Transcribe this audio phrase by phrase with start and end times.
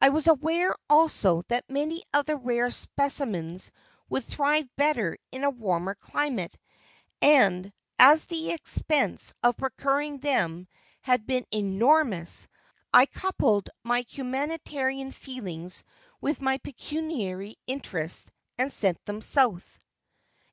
[0.00, 3.72] I was aware also that many of the rare specimens
[4.08, 6.56] would thrive better in a warmer climate,
[7.20, 10.68] and as the expense of procuring them
[11.00, 12.46] had been enormous,
[12.94, 15.82] I coupled my humanitarian feelings
[16.20, 19.80] with my pecuniary interests and sent them South.